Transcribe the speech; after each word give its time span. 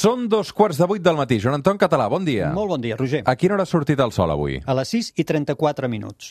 Són 0.00 0.30
dos 0.32 0.48
quarts 0.56 0.78
de 0.80 0.86
vuit 0.88 1.02
del 1.04 1.18
matí. 1.18 1.36
Joan 1.42 1.58
Anton 1.58 1.76
Català, 1.76 2.06
bon 2.08 2.24
dia. 2.24 2.46
Molt 2.56 2.70
bon 2.72 2.80
dia, 2.80 2.96
Roger. 2.96 3.20
A 3.28 3.34
quina 3.36 3.52
hora 3.58 3.66
ha 3.66 3.68
sortit 3.68 4.00
el 4.00 4.14
sol 4.16 4.30
avui? 4.32 4.56
A 4.64 4.76
les 4.78 4.92
6 4.96 5.10
i 5.20 5.26
34 5.28 5.90
minuts. 5.92 6.30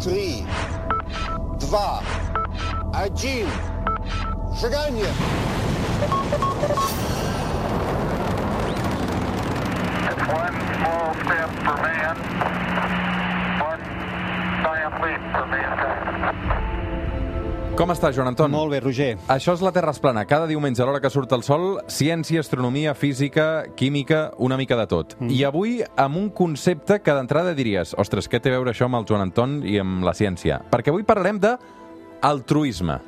3, 0.00 0.40
2, 1.66 1.82
1, 3.02 3.44
seganya! 4.62 5.12
One 10.32 10.56
small 10.72 11.12
step 11.20 11.50
for 11.66 11.76
man, 11.84 12.16
one 13.60 13.84
giant 14.64 14.96
leap 15.04 15.22
for 15.36 15.46
mankind. 15.52 16.51
Com 17.72 17.88
està, 17.88 18.10
Joan 18.12 18.28
Anton? 18.28 18.52
Molt 18.52 18.74
bé, 18.74 18.82
Roger. 18.84 19.14
Això 19.32 19.54
és 19.56 19.62
la 19.64 19.70
Terra 19.72 19.94
es 19.94 20.00
plana. 20.02 20.26
Cada 20.28 20.44
diumenge 20.46 20.82
a 20.84 20.86
l'hora 20.86 21.00
que 21.00 21.08
surt 21.10 21.32
el 21.32 21.40
sol, 21.46 21.78
ciència, 21.88 22.42
astronomia, 22.44 22.92
física, 22.92 23.64
química, 23.80 24.26
una 24.36 24.58
mica 24.60 24.76
de 24.76 24.84
tot. 24.90 25.14
Mm. 25.16 25.30
I 25.32 25.40
avui 25.48 25.72
amb 25.96 26.20
un 26.20 26.28
concepte 26.36 27.00
que 27.00 27.14
d'entrada 27.16 27.56
diries 27.56 27.94
ostres, 27.96 28.28
què 28.28 28.42
té 28.44 28.52
a 28.52 28.58
veure 28.58 28.74
això 28.74 28.90
amb 28.90 29.00
el 29.00 29.08
Joan 29.08 29.24
Anton 29.24 29.56
i 29.64 29.78
amb 29.80 30.04
la 30.04 30.12
ciència? 30.12 30.60
Perquè 30.68 30.92
avui 30.92 31.08
parlarem 31.08 31.40
de 31.40 31.56
altruisme. 32.28 33.00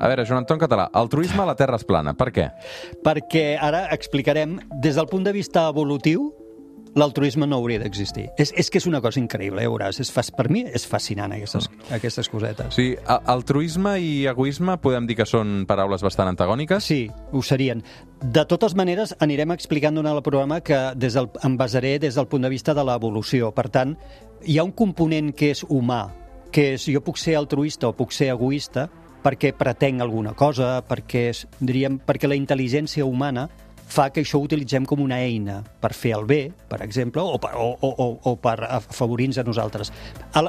A 0.00 0.08
veure, 0.08 0.24
Joan 0.24 0.46
Anton 0.46 0.64
Català, 0.64 0.88
altruisme 0.96 1.44
a 1.44 1.50
la 1.52 1.58
Terra 1.60 1.76
es 1.76 1.84
plana. 1.84 2.16
Per 2.16 2.32
què? 2.32 2.48
Perquè 3.04 3.50
ara 3.60 3.84
explicarem, 3.92 4.56
des 4.80 4.96
del 4.96 5.12
punt 5.12 5.28
de 5.28 5.36
vista 5.36 5.68
evolutiu, 5.68 6.30
l'altruisme 6.94 7.46
no 7.46 7.56
hauria 7.60 7.78
d'existir. 7.82 8.28
És, 8.38 8.52
és 8.56 8.70
que 8.70 8.78
és 8.80 8.86
una 8.90 9.00
cosa 9.00 9.20
increïble, 9.20 9.62
ja 9.62 9.70
veuràs. 9.70 10.00
És, 10.02 10.10
fas- 10.12 10.32
per 10.34 10.48
mi 10.50 10.64
és 10.66 10.86
fascinant, 10.88 11.32
aquestes, 11.36 11.68
aquestes 11.94 12.28
cosetes. 12.28 12.74
Sí, 12.74 12.94
altruisme 13.06 13.96
i 14.02 14.26
egoisme 14.30 14.76
podem 14.82 15.06
dir 15.06 15.16
que 15.20 15.26
són 15.28 15.64
paraules 15.70 16.02
bastant 16.02 16.30
antagòniques? 16.32 16.84
Sí, 16.84 17.04
ho 17.32 17.42
serien. 17.46 17.84
De 18.20 18.44
totes 18.48 18.74
maneres, 18.76 19.14
anirem 19.20 19.54
explicant 19.54 19.94
durant 19.96 20.16
el 20.16 20.22
programa 20.26 20.60
que 20.60 20.78
des 20.96 21.14
del, 21.16 21.30
em 21.46 21.56
basaré 21.56 21.98
des 22.02 22.18
del 22.18 22.26
punt 22.28 22.42
de 22.42 22.50
vista 22.52 22.74
de 22.74 22.84
l'evolució. 22.84 23.52
Per 23.54 23.68
tant, 23.70 23.96
hi 24.44 24.58
ha 24.58 24.64
un 24.66 24.72
component 24.72 25.32
que 25.36 25.52
és 25.54 25.64
humà, 25.68 26.08
que 26.50 26.72
és 26.74 26.88
jo 26.90 27.02
puc 27.06 27.18
ser 27.20 27.36
altruista 27.38 27.88
o 27.88 27.94
puc 27.96 28.10
ser 28.12 28.32
egoista 28.34 28.88
perquè 29.20 29.52
pretenc 29.52 30.00
alguna 30.00 30.32
cosa, 30.32 30.78
perquè, 30.88 31.26
diríem, 31.60 31.98
perquè 32.00 32.26
la 32.26 32.38
intel·ligència 32.38 33.04
humana 33.04 33.50
fa 33.90 34.08
que 34.14 34.22
això 34.24 34.38
ho 34.38 34.46
utilitzem 34.46 34.86
com 34.88 35.02
una 35.02 35.20
eina 35.20 35.60
per 35.82 35.92
fer 35.96 36.14
el 36.16 36.26
bé, 36.28 36.40
per 36.70 36.80
exemple, 36.84 37.22
o 37.22 37.38
per, 37.42 37.52
o, 37.58 37.72
o, 37.80 38.08
o, 38.30 38.34
per 38.40 38.56
afavorir-nos 38.68 39.40
a 39.42 39.46
nosaltres. 39.46 39.92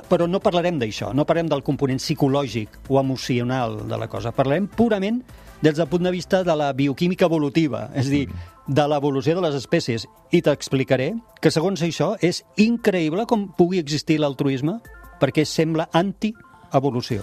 Però 0.10 0.28
no 0.30 0.42
parlarem 0.44 0.80
d'això, 0.82 1.12
no 1.18 1.26
parlarem 1.26 1.52
del 1.52 1.66
component 1.66 2.02
psicològic 2.02 2.82
o 2.90 3.00
emocional 3.02 3.82
de 3.90 4.00
la 4.00 4.10
cosa. 4.12 4.34
Parlarem 4.36 4.70
purament 4.70 5.22
des 5.62 5.78
del 5.78 5.88
punt 5.88 6.04
de 6.08 6.12
vista 6.14 6.44
de 6.44 6.56
la 6.58 6.72
bioquímica 6.74 7.28
evolutiva, 7.30 7.90
és 7.94 8.08
a 8.08 8.16
dir, 8.16 8.26
de 8.68 8.88
l'evolució 8.88 9.36
de 9.38 9.46
les 9.46 9.58
espècies. 9.58 10.08
I 10.32 10.42
t'explicaré 10.42 11.12
que, 11.42 11.54
segons 11.54 11.84
això, 11.86 12.16
és 12.22 12.44
increïble 12.58 13.28
com 13.30 13.50
pugui 13.58 13.82
existir 13.82 14.20
l'altruisme 14.22 14.80
perquè 15.22 15.46
sembla 15.46 15.90
anti-evolució. 15.94 17.22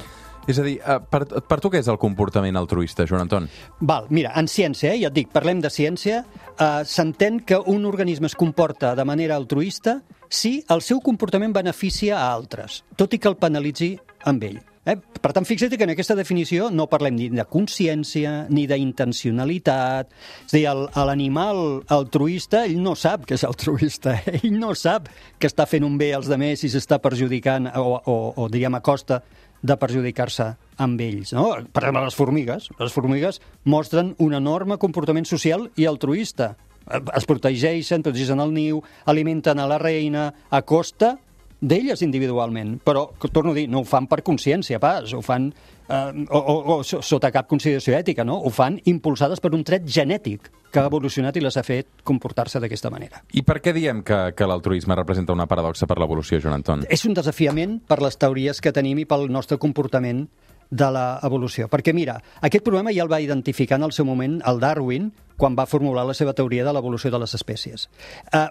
És 0.49 0.59
a 0.59 0.65
dir, 0.65 0.79
eh, 0.81 0.99
per, 1.13 1.27
per 1.45 1.59
tu 1.61 1.69
què 1.69 1.83
és 1.83 1.91
el 1.93 1.99
comportament 2.01 2.57
altruista, 2.57 3.05
Joan 3.09 3.27
Anton? 3.27 3.49
Val, 3.85 4.09
mira, 4.09 4.33
en 4.41 4.49
ciència, 4.49 4.95
eh, 4.95 5.03
ja 5.03 5.11
et 5.13 5.17
dic, 5.19 5.29
parlem 5.35 5.61
de 5.61 5.69
ciència, 5.69 6.23
eh, 6.57 6.71
s'entén 6.89 7.43
que 7.45 7.61
un 7.61 7.85
organisme 7.85 8.31
es 8.31 8.37
comporta 8.39 8.95
de 8.97 9.05
manera 9.05 9.37
altruista 9.37 10.01
si 10.29 10.63
el 10.73 10.81
seu 10.85 11.03
comportament 11.05 11.53
beneficia 11.53 12.17
a 12.17 12.33
altres, 12.33 12.83
tot 12.97 13.13
i 13.13 13.21
que 13.21 13.29
el 13.29 13.37
penalitzi 13.37 13.93
amb 14.25 14.49
ell. 14.49 14.59
Eh? 14.89 14.97
Per 14.97 15.33
tant, 15.37 15.45
fixa't 15.45 15.75
que 15.77 15.85
en 15.85 15.93
aquesta 15.93 16.17
definició 16.17 16.71
no 16.73 16.87
parlem 16.89 17.17
ni 17.19 17.27
de 17.29 17.45
consciència 17.45 18.47
ni 18.49 18.65
d'intencionalitat. 18.71 20.15
És 20.47 20.55
a 20.55 20.57
dir, 20.57 20.65
l'animal 21.11 21.83
altruista, 21.93 22.63
ell 22.65 22.79
no 22.81 22.95
sap 22.97 23.27
que 23.29 23.37
és 23.37 23.45
altruista, 23.45 24.17
eh? 24.17 24.39
ell 24.41 24.57
no 24.57 24.73
sap 24.79 25.11
que 25.39 25.51
està 25.51 25.69
fent 25.69 25.85
un 25.85 25.99
bé 26.01 26.15
als 26.17 26.31
demés 26.31 26.65
i 26.65 26.73
s'està 26.73 27.03
perjudicant 27.05 27.69
o, 27.77 27.99
o, 27.99 28.17
o 28.37 28.49
diríem, 28.49 28.79
a 28.79 28.85
costa 28.85 29.21
de 29.63 29.77
perjudicar-se 29.77 30.53
amb 30.79 31.01
ells. 31.03 31.33
No? 31.37 31.51
Per 31.73 31.83
exemple, 31.83 32.05
les 32.07 32.19
formigues. 32.19 32.69
Les 32.79 32.95
formigues 32.95 33.41
mostren 33.65 34.15
un 34.23 34.35
enorme 34.39 34.79
comportament 34.79 35.27
social 35.29 35.69
i 35.77 35.89
altruista. 35.91 36.55
Es 36.89 37.27
protegeixen, 37.29 38.05
protegeixen 38.05 38.41
el 38.41 38.55
niu, 38.55 38.83
alimenten 39.07 39.59
a 39.61 39.67
la 39.69 39.81
reina, 39.83 40.31
a 40.49 40.63
costa 40.63 41.19
d'elles 41.61 42.03
individualment. 42.03 42.79
Però, 42.85 43.09
torno 43.33 43.51
a 43.51 43.55
dir, 43.57 43.67
no 43.71 43.83
ho 43.83 43.89
fan 43.89 44.07
per 44.07 44.23
consciència, 44.27 44.79
pas. 44.79 45.13
Ho 45.15 45.23
fan 45.23 45.49
eh, 45.89 46.25
o, 46.31 46.39
o, 46.39 46.57
o 46.77 46.85
so- 46.87 47.03
sota 47.03 47.31
cap 47.35 47.49
consideració 47.51 47.97
ètica, 47.99 48.25
no? 48.25 48.39
Ho 48.39 48.51
fan 48.55 48.79
impulsades 48.87 49.41
per 49.43 49.53
un 49.57 49.65
tret 49.67 49.87
genètic 49.87 50.51
que 50.71 50.81
ha 50.83 50.87
evolucionat 50.91 51.37
i 51.37 51.43
les 51.43 51.57
ha 51.57 51.65
fet 51.65 51.89
comportar-se 52.05 52.61
d'aquesta 52.61 52.91
manera. 52.93 53.23
I 53.33 53.43
per 53.43 53.59
què 53.65 53.73
diem 53.73 54.03
que, 54.07 54.19
que 54.37 54.47
l'altruisme 54.47 54.97
representa 54.99 55.33
una 55.33 55.49
paradoxa 55.49 55.89
per 55.89 55.97
l'evolució, 55.99 56.41
Joan 56.43 56.61
Anton? 56.61 56.85
és 56.89 57.05
un 57.09 57.17
desafiament 57.17 57.79
per 57.89 58.03
les 58.05 58.19
teories 58.21 58.61
que 58.61 58.73
tenim 58.73 59.01
i 59.01 59.07
pel 59.09 59.27
nostre 59.33 59.59
comportament 59.59 60.27
de 60.69 60.91
l'evolució. 60.93 61.71
Perquè, 61.73 61.95
mira, 61.97 62.19
aquest 62.45 62.65
problema 62.67 62.93
ja 62.93 63.03
el 63.07 63.11
va 63.11 63.23
identificar 63.25 63.79
en 63.81 63.87
el 63.89 63.95
seu 63.97 64.05
moment 64.05 64.43
el 64.45 64.61
Darwin 64.61 65.09
quan 65.41 65.57
va 65.57 65.65
formular 65.67 66.05
la 66.05 66.15
seva 66.15 66.35
teoria 66.37 66.67
de 66.67 66.75
l'evolució 66.77 67.11
de 67.11 67.23
les 67.23 67.33
espècies. 67.35 67.89
Eh, 68.37 68.45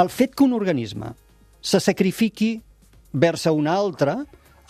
el 0.00 0.08
fet 0.08 0.32
que 0.34 0.46
un 0.46 0.54
organisme 0.56 1.12
se 1.62 1.80
sacrifiqui 1.80 2.56
vers 3.12 3.46
a 3.46 3.52
altre 3.52 4.16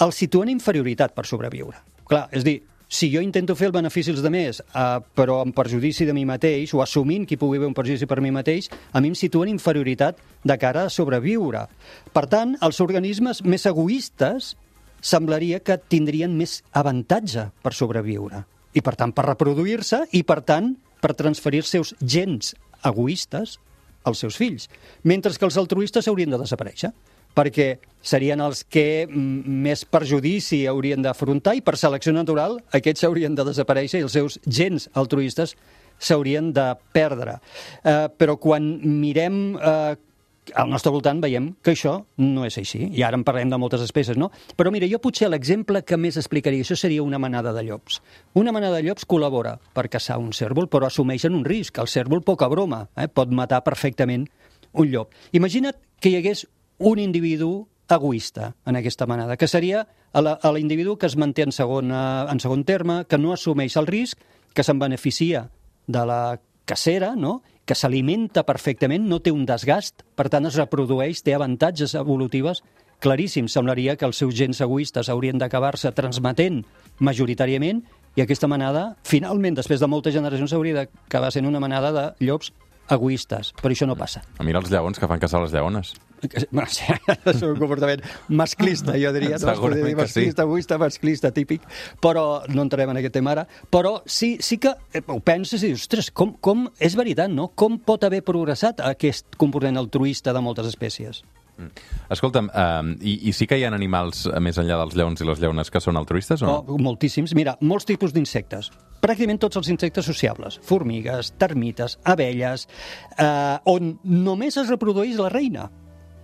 el 0.02 0.12
situa 0.12 0.44
en 0.44 0.52
inferioritat 0.52 1.14
per 1.14 1.24
sobreviure. 1.26 1.78
Clar, 2.08 2.28
és 2.32 2.44
dir, 2.44 2.60
si 2.92 3.08
jo 3.08 3.22
intento 3.24 3.54
fer 3.56 3.70
el 3.70 3.72
benefici 3.72 4.10
als 4.12 4.20
demés, 4.20 4.60
eh, 4.60 5.00
però 5.16 5.40
en 5.46 5.52
perjudici 5.56 6.04
de 6.04 6.12
mi 6.12 6.26
mateix, 6.28 6.74
o 6.74 6.82
assumint 6.82 7.24
que 7.24 7.34
hi 7.34 7.40
pugui 7.40 7.56
haver 7.56 7.70
un 7.70 7.74
perjudici 7.74 8.06
per 8.06 8.20
mi 8.20 8.30
mateix, 8.30 8.68
a 8.92 9.00
mi 9.00 9.08
em 9.08 9.14
situa 9.16 9.46
en 9.46 9.54
inferioritat 9.54 10.18
de 10.44 10.58
cara 10.58 10.84
a 10.84 10.90
sobreviure. 10.90 11.64
Per 12.12 12.26
tant, 12.26 12.58
els 12.60 12.80
organismes 12.84 13.42
més 13.42 13.64
egoistes 13.64 14.56
semblaria 15.00 15.60
que 15.60 15.78
tindrien 15.78 16.36
més 16.36 16.60
avantatge 16.72 17.48
per 17.62 17.72
sobreviure. 17.72 18.44
I, 18.74 18.82
per 18.84 18.94
tant, 18.96 19.12
per 19.12 19.24
reproduir-se 19.30 20.04
i, 20.12 20.22
per 20.22 20.42
tant, 20.44 20.74
per 21.00 21.16
transferir 21.16 21.64
els 21.64 21.72
seus 21.72 21.94
gens 22.00 22.52
egoistes 22.84 23.56
als 24.04 24.22
seus 24.24 24.36
fills. 24.36 24.68
Mentre 25.02 25.34
que 25.36 25.48
els 25.48 25.58
altruistes 25.60 26.08
haurien 26.08 26.30
de 26.32 26.40
desaparèixer 26.40 26.92
perquè 27.32 27.78
serien 28.04 28.42
els 28.44 28.62
que 28.68 29.06
mm, 29.06 29.60
més 29.64 29.84
perjudici 29.88 30.66
haurien 30.68 31.02
d'afrontar 31.04 31.56
i 31.56 31.62
per 31.64 31.78
selecció 31.80 32.12
natural 32.12 32.58
aquests 32.76 33.06
haurien 33.08 33.36
de 33.38 33.46
desaparèixer 33.48 34.02
i 34.02 34.06
els 34.06 34.16
seus 34.18 34.38
gens 34.44 34.88
altruistes 34.92 35.56
s'haurien 36.02 36.50
de 36.52 36.72
perdre. 36.92 37.38
Eh, 37.84 38.08
però 38.18 38.36
quan 38.40 38.66
mirem 38.82 39.54
eh, 39.56 39.94
al 40.54 40.70
nostre 40.70 40.90
voltant 40.90 41.20
veiem 41.22 41.52
que 41.62 41.72
això 41.76 41.94
no 42.18 42.44
és 42.46 42.56
així. 42.58 42.88
I 42.90 43.04
ara 43.06 43.18
en 43.18 43.24
parlem 43.24 43.50
de 43.52 43.58
moltes 43.60 43.84
espècies, 43.84 44.18
no? 44.18 44.30
Però 44.58 44.72
mira, 44.74 44.88
jo 44.90 44.98
potser 45.02 45.30
l'exemple 45.30 45.84
que 45.86 45.98
més 46.00 46.18
explicaria 46.18 46.64
això 46.64 46.76
seria 46.78 47.04
una 47.04 47.20
manada 47.22 47.52
de 47.54 47.62
llops. 47.68 48.00
Una 48.34 48.52
manada 48.54 48.80
de 48.80 48.88
llops 48.88 49.06
col·labora 49.06 49.56
per 49.74 49.88
caçar 49.92 50.18
un 50.18 50.32
cèrvol, 50.34 50.68
però 50.68 50.88
assumeixen 50.88 51.36
un 51.38 51.46
risc. 51.46 51.78
El 51.78 51.90
cèrvol, 51.90 52.24
poca 52.26 52.50
broma, 52.50 52.88
eh? 52.96 53.08
pot 53.08 53.30
matar 53.30 53.62
perfectament 53.62 54.26
un 54.72 54.90
llop. 54.90 55.14
Imagina't 55.32 55.78
que 56.00 56.10
hi 56.10 56.18
hagués 56.18 56.46
un 56.78 56.98
individu 56.98 57.68
egoista 57.92 58.54
en 58.66 58.76
aquesta 58.76 59.06
manada, 59.06 59.36
que 59.36 59.48
seria 59.48 59.86
l'individu 60.12 60.96
que 60.98 61.06
es 61.06 61.16
manté 61.16 61.46
en 61.46 61.52
segon, 61.52 61.92
eh, 61.92 62.26
en 62.30 62.40
segon 62.40 62.64
terme, 62.64 63.04
que 63.06 63.18
no 63.18 63.32
assumeix 63.32 63.76
el 63.76 63.86
risc, 63.86 64.18
que 64.52 64.64
se'n 64.64 64.78
beneficia 64.78 65.50
de 65.86 66.06
la 66.06 66.40
cacera, 66.64 67.14
no? 67.16 67.42
Que 67.66 67.76
s'alimenta 67.78 68.44
perfectament, 68.46 69.04
no 69.08 69.20
té 69.22 69.32
un 69.32 69.44
desgast, 69.46 70.02
per 70.18 70.28
tant 70.32 70.46
es 70.48 70.58
reprodueix, 70.58 71.22
té 71.22 71.34
avantatges 71.36 71.94
evolutives 71.98 72.62
claríssims. 73.02 73.52
Semblaria 73.54 73.96
que 73.98 74.06
els 74.06 74.18
seus 74.22 74.34
gens 74.38 74.60
egoistes 74.62 75.10
haurien 75.10 75.38
d'acabar-se 75.38 75.92
transmetent 75.94 76.62
majoritàriament 76.98 77.82
i 78.16 78.22
aquesta 78.22 78.48
manada, 78.50 78.92
finalment, 79.08 79.56
després 79.56 79.80
de 79.80 79.88
moltes 79.88 80.14
generacions, 80.14 80.52
hauria 80.52 80.82
d'acabar 80.82 81.32
sent 81.32 81.48
una 81.48 81.62
manada 81.62 81.92
de 81.92 82.26
llops 82.26 82.52
egoistes, 82.90 83.52
però 83.60 83.74
això 83.74 83.86
no 83.88 83.96
passa. 83.98 84.22
Mira 84.42 84.60
els 84.62 84.70
lleons 84.72 84.98
que 84.98 85.08
fan 85.10 85.22
caçar 85.22 85.42
les 85.42 85.54
lleones. 85.54 85.94
És 86.22 86.46
un 87.48 87.56
comportament 87.58 88.02
masclista, 88.30 88.94
jo 89.00 89.10
diria. 89.14 89.38
No? 89.38 89.54
Segurament 89.54 89.88
dir 89.88 89.96
que 89.96 90.06
sí. 90.06 90.20
masclista, 90.22 90.46
egoista, 90.46 90.78
masclista, 90.78 91.32
típic, 91.34 91.66
però 92.02 92.42
no 92.52 92.66
entrem 92.66 92.92
en 92.92 93.00
aquest 93.00 93.16
tema 93.18 93.34
ara. 93.34 93.46
Però 93.72 93.98
sí, 94.06 94.36
sí 94.40 94.60
que 94.62 94.74
eh, 94.94 95.02
ho 95.02 95.18
penses 95.24 95.62
i 95.62 95.72
dius, 95.72 95.86
ostres, 95.86 96.12
com, 96.14 96.36
com, 96.40 96.68
és 96.78 96.96
veritat, 96.98 97.32
no? 97.32 97.50
Com 97.58 97.80
pot 97.82 98.06
haver 98.06 98.22
progressat 98.26 98.82
aquest 98.86 99.34
comportament 99.40 99.82
altruista 99.82 100.34
de 100.34 100.44
moltes 100.44 100.70
espècies? 100.70 101.24
Escolta'm, 102.12 102.48
eh, 102.48 102.94
i, 103.00 103.16
i 103.28 103.34
sí 103.36 103.46
que 103.48 103.58
hi 103.58 103.66
ha 103.66 103.72
animals 103.72 104.24
més 104.42 104.58
enllà 104.60 104.78
dels 104.82 104.96
lleons 104.98 105.20
i 105.20 105.28
les 105.28 105.42
lleones 105.42 105.70
que 105.72 105.82
són 105.82 106.00
altruistes 106.00 106.42
o 106.42 106.48
no? 106.48 106.56
Oh, 106.66 106.78
moltíssims. 106.80 107.34
Mira, 107.38 107.56
molts 107.60 107.88
tipus 107.88 108.14
d'insectes. 108.14 108.70
Pràcticament 109.02 109.40
tots 109.42 109.58
els 109.60 109.70
insectes 109.72 110.06
sociables. 110.06 110.58
Formigues, 110.66 111.34
termites, 111.38 111.98
abelles, 112.04 112.68
eh, 113.18 113.58
on 113.70 113.96
només 114.04 114.58
es 114.60 114.70
reprodueix 114.70 115.18
la 115.18 115.30
reina. 115.32 115.68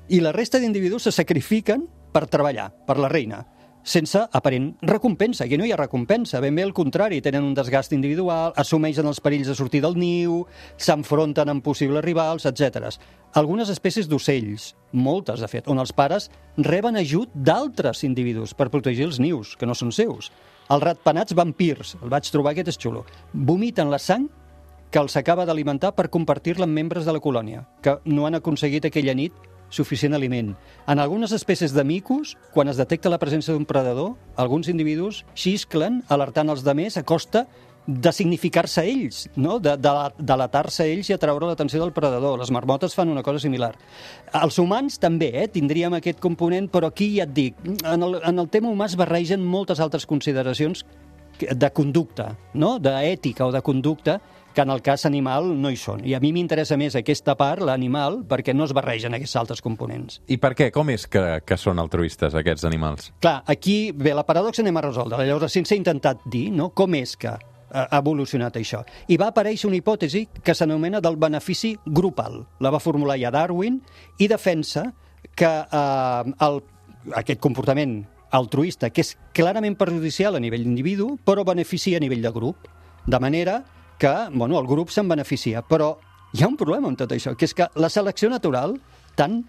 I 0.08 0.22
la 0.24 0.32
resta 0.32 0.60
d'individus 0.62 1.08
se 1.08 1.12
sacrifiquen 1.12 1.84
per 2.12 2.26
treballar, 2.30 2.70
per 2.86 2.96
la 2.98 3.10
reina. 3.12 3.42
Sense 3.88 4.20
aparent 4.32 4.76
recompensa. 4.82 5.44
Aquí 5.44 5.56
no 5.56 5.64
hi 5.64 5.72
ha 5.72 5.78
recompensa, 5.80 6.42
ben 6.44 6.54
bé 6.54 6.62
al 6.62 6.74
contrari, 6.76 7.22
tenen 7.24 7.46
un 7.46 7.54
desgast 7.56 7.94
individual, 7.96 8.52
assumeixen 8.60 9.08
els 9.08 9.20
perills 9.24 9.48
de 9.48 9.56
sortir 9.56 9.80
del 9.80 9.96
niu, 9.96 10.42
s'enfronten 10.76 11.48
amb 11.48 11.64
possibles 11.64 12.04
rivals, 12.04 12.44
etc. 12.46 12.92
Algunes 13.40 13.72
espècies 13.72 14.08
d'ocells, 14.08 14.74
moltes 14.92 15.40
de 15.40 15.48
fet, 15.48 15.72
on 15.72 15.80
els 15.80 15.94
pares 15.96 16.28
reben 16.58 17.00
ajut 17.00 17.32
d'altres 17.32 18.04
individus 18.04 18.52
per 18.54 18.68
protegir 18.68 19.08
els 19.08 19.22
nius, 19.24 19.56
que 19.56 19.66
no 19.66 19.74
són 19.74 19.92
seus. 19.96 20.30
Els 20.68 20.84
ratpenats 20.84 21.32
vampirs, 21.32 21.96
el 22.02 22.12
vaig 22.12 22.28
trobar, 22.28 22.52
aquest 22.52 22.74
és 22.74 22.80
xulo, 22.84 23.06
vomiten 23.32 23.88
la 23.88 23.98
sang 23.98 24.28
que 24.92 25.00
els 25.00 25.16
acaba 25.16 25.44
d'alimentar 25.48 25.94
per 25.96 26.10
compartir-la 26.12 26.68
amb 26.68 26.76
membres 26.76 27.08
de 27.08 27.12
la 27.12 27.24
colònia, 27.24 27.64
que 27.80 27.98
no 28.04 28.26
han 28.26 28.36
aconseguit 28.36 28.84
aquella 28.88 29.16
nit 29.16 29.32
suficient 29.70 30.16
aliment. 30.16 30.54
En 30.88 30.98
algunes 30.98 31.32
espècies 31.36 31.74
de 31.76 31.84
micos, 31.84 32.36
quan 32.54 32.68
es 32.68 32.80
detecta 32.80 33.12
la 33.12 33.20
presència 33.20 33.54
d'un 33.54 33.66
predador, 33.68 34.14
alguns 34.36 34.68
individus 34.68 35.24
xisclen 35.34 36.02
alertant 36.08 36.48
els 36.48 36.64
demés 36.66 36.96
a 36.96 37.04
costa 37.04 37.46
de 37.88 38.12
significar-se 38.12 38.82
ells, 38.84 39.22
no? 39.34 39.56
de, 39.64 39.72
de, 39.80 39.92
delatar-se 40.20 40.84
ells 40.84 41.08
i 41.08 41.14
atraure 41.16 41.48
l'atenció 41.48 41.80
del 41.80 41.94
predador. 41.96 42.36
Les 42.36 42.52
marmotes 42.52 42.92
fan 42.94 43.08
una 43.08 43.24
cosa 43.24 43.40
similar. 43.40 43.72
Els 44.36 44.58
humans 44.60 45.00
també 45.00 45.30
eh, 45.32 45.46
tindríem 45.48 45.96
aquest 45.96 46.20
component, 46.20 46.68
però 46.68 46.90
aquí 46.92 47.14
ja 47.16 47.24
et 47.24 47.32
dic, 47.32 47.62
en 47.64 48.04
el, 48.04 48.18
en 48.20 48.44
el 48.44 48.50
tema 48.52 48.68
humà 48.68 48.90
es 48.90 48.96
barregen 49.00 49.40
moltes 49.40 49.80
altres 49.80 50.04
consideracions 50.06 50.84
de 51.38 51.70
conducta, 51.72 52.34
no? 52.52 52.76
d'ètica 52.82 53.46
o 53.46 53.54
de 53.54 53.64
conducta, 53.64 54.18
que 54.58 54.62
en 54.62 54.70
el 54.70 54.82
cas 54.82 55.06
animal 55.06 55.52
no 55.62 55.70
hi 55.70 55.76
són. 55.78 56.00
I 56.02 56.16
a 56.16 56.18
mi 56.18 56.32
m'interessa 56.34 56.74
més 56.74 56.96
aquesta 56.98 57.36
part, 57.38 57.62
l'animal, 57.62 58.24
perquè 58.26 58.50
no 58.56 58.64
es 58.66 58.72
barregen 58.74 59.14
aquests 59.14 59.36
altres 59.38 59.62
components. 59.62 60.16
I 60.26 60.40
per 60.42 60.50
què? 60.58 60.66
Com 60.74 60.90
és 60.90 61.04
que, 61.06 61.22
que 61.46 61.58
són 61.62 61.78
altruistes, 61.78 62.34
aquests 62.34 62.66
animals? 62.66 63.12
Clar, 63.22 63.36
aquí, 63.46 63.92
bé, 63.94 64.16
la 64.18 64.24
paradoxa 64.26 64.64
anem 64.64 64.80
a 64.80 64.82
resoldre. 64.88 65.20
Llavors, 65.22 65.54
sense 65.54 65.78
intentat 65.78 66.26
dir 66.26 66.48
no, 66.50 66.72
com 66.74 66.98
és 66.98 67.14
que 67.14 67.36
ha 67.36 67.86
evolucionat 68.00 68.58
això. 68.58 68.82
I 69.06 69.20
va 69.22 69.30
aparèixer 69.30 69.70
una 69.70 69.78
hipòtesi 69.78 70.24
que 70.42 70.58
s'anomena 70.58 70.98
del 71.06 71.20
benefici 71.22 71.76
grupal. 71.86 72.42
La 72.58 72.74
va 72.74 72.82
formular 72.82 73.20
ja 73.22 73.30
Darwin 73.30 73.78
i 74.18 74.26
defensa 74.26 74.88
que 75.38 75.54
eh, 75.62 76.36
el, 76.50 76.62
aquest 77.14 77.38
comportament 77.38 78.00
altruista, 78.34 78.90
que 78.90 79.06
és 79.06 79.14
clarament 79.38 79.78
perjudicial 79.78 80.34
a 80.34 80.42
nivell 80.42 80.66
d'individu, 80.66 81.12
però 81.22 81.46
beneficia 81.46 82.02
a 82.02 82.02
nivell 82.02 82.26
de 82.26 82.34
grup. 82.34 82.66
De 83.06 83.22
manera 83.22 83.62
que 83.98 84.14
bueno, 84.32 84.58
el 84.60 84.66
grup 84.66 84.90
se'n 84.94 85.08
beneficia. 85.08 85.62
Però 85.66 85.96
hi 86.32 86.42
ha 86.42 86.48
un 86.48 86.56
problema 86.56 86.88
amb 86.88 86.98
tot 86.98 87.12
això, 87.12 87.34
que 87.36 87.48
és 87.48 87.54
que 87.54 87.68
la 87.74 87.90
selecció 87.92 88.30
natural, 88.30 88.76
tant, 89.18 89.42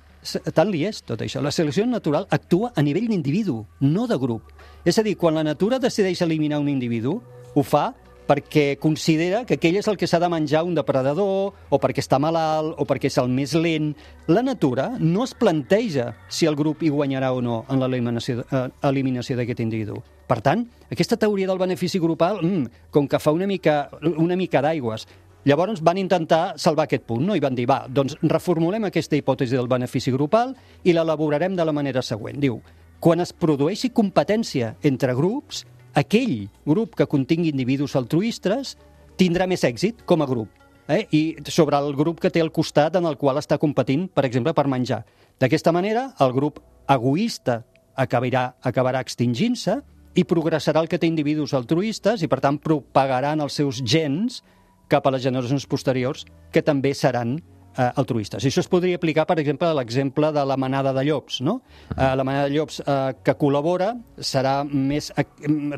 tant 0.55 0.71
li 0.71 0.85
és 0.87 1.01
tot 1.05 1.21
això, 1.21 1.41
la 1.43 1.53
selecció 1.55 1.85
natural 1.87 2.27
actua 2.35 2.73
a 2.75 2.83
nivell 2.83 3.09
d'individu, 3.11 3.61
no 3.85 4.07
de 4.07 4.17
grup. 4.17 4.53
És 4.85 4.99
a 4.99 5.03
dir, 5.03 5.17
quan 5.19 5.35
la 5.35 5.43
natura 5.43 5.79
decideix 5.79 6.21
eliminar 6.25 6.59
un 6.59 6.69
individu, 6.71 7.19
ho 7.53 7.63
fa 7.63 7.91
perquè 8.29 8.77
considera 8.77 9.41
que 9.49 9.57
aquell 9.57 9.79
és 9.79 9.87
el 9.89 9.97
que 9.97 10.05
s'ha 10.05 10.19
de 10.21 10.29
menjar 10.29 10.61
un 10.67 10.75
depredador, 10.77 11.55
o 11.57 11.79
perquè 11.81 12.03
està 12.03 12.19
malalt, 12.21 12.75
o 12.77 12.85
perquè 12.85 13.09
és 13.09 13.17
el 13.17 13.31
més 13.33 13.55
lent. 13.57 13.95
La 14.29 14.43
natura 14.45 14.91
no 14.99 15.25
es 15.25 15.33
planteja 15.33 16.11
si 16.29 16.45
el 16.45 16.57
grup 16.59 16.83
hi 16.85 16.91
guanyarà 16.93 17.31
o 17.33 17.41
no 17.41 17.63
en 17.69 17.81
l'eliminació 17.81 18.43
eh, 18.45 19.35
d'aquest 19.41 19.63
individu. 19.65 19.97
Per 20.29 20.37
tant, 20.45 20.61
aquesta 20.93 21.17
teoria 21.17 21.49
del 21.49 21.57
benefici 21.57 21.97
grupal, 21.97 22.37
mm, 22.43 22.91
com 22.93 23.07
que 23.09 23.17
fa 23.17 23.33
una 23.33 23.47
mica, 23.47 23.89
una 24.17 24.37
mica 24.37 24.61
d'aigües, 24.61 25.07
Llavors 25.47 25.79
van 25.81 25.97
intentar 25.97 26.59
salvar 26.59 26.83
aquest 26.83 27.05
punt, 27.07 27.23
no? 27.25 27.35
I 27.35 27.39
van 27.39 27.55
dir, 27.55 27.63
va, 27.65 27.85
doncs 27.87 28.17
reformulem 28.21 28.83
aquesta 28.89 29.15
hipòtesi 29.15 29.55
del 29.55 29.69
benefici 29.71 30.11
grupal 30.11 30.51
i 30.83 30.91
l'elaborarem 30.91 31.55
de 31.55 31.63
la 31.63 31.71
manera 31.71 32.03
següent. 32.03 32.41
Diu, 32.43 32.59
quan 32.99 33.23
es 33.23 33.31
produeixi 33.31 33.89
competència 33.95 34.73
entre 34.83 35.15
grups, 35.15 35.63
aquell 35.97 36.49
grup 36.65 36.95
que 36.95 37.07
contingui 37.09 37.53
individus 37.53 37.95
altruistes 37.97 38.75
tindrà 39.19 39.47
més 39.49 39.63
èxit 39.67 40.05
com 40.05 40.21
a 40.21 40.27
grup. 40.29 40.49
Eh? 40.89 41.05
I 41.11 41.21
sobre 41.49 41.77
el 41.77 41.93
grup 41.95 42.19
que 42.21 42.31
té 42.33 42.41
al 42.41 42.51
costat 42.51 42.95
en 42.97 43.05
el 43.05 43.17
qual 43.17 43.37
està 43.37 43.59
competint, 43.61 44.07
per 44.09 44.25
exemple, 44.25 44.53
per 44.57 44.67
menjar. 44.67 45.03
D'aquesta 45.39 45.73
manera, 45.75 46.09
el 46.19 46.33
grup 46.33 46.59
egoista 46.89 47.61
acabarà, 47.99 48.55
acabarà 48.65 49.03
extingint-se 49.05 49.79
i 50.17 50.25
progressarà 50.25 50.81
el 50.81 50.89
que 50.89 50.97
té 50.97 51.07
individus 51.07 51.53
altruistes 51.53 52.23
i, 52.25 52.29
per 52.31 52.41
tant, 52.43 52.57
propagaran 52.57 53.43
els 53.43 53.59
seus 53.59 53.83
gens 53.85 54.41
cap 54.89 55.05
a 55.05 55.13
les 55.13 55.21
generacions 55.21 55.67
posteriors, 55.69 56.25
que 56.51 56.63
també 56.65 56.95
seran 56.97 57.37
eh, 57.77 57.89
altruistes. 57.95 58.43
I 58.43 58.49
això 58.49 58.63
es 58.63 58.69
podria 58.71 58.99
aplicar, 58.99 59.25
per 59.29 59.39
exemple, 59.41 59.67
a 59.67 59.77
l'exemple 59.77 60.31
de 60.35 60.45
la 60.45 60.57
manada 60.57 60.93
de 60.93 61.03
llops. 61.07 61.41
No? 61.45 61.59
Eh, 61.95 62.15
la 62.15 62.23
manada 62.23 62.47
de 62.49 62.55
llops 62.55 62.81
eh, 62.85 62.97
que 63.23 63.35
col·labora 63.39 63.93
serà 64.17 64.63
més 64.63 65.11
eh, 65.15 65.25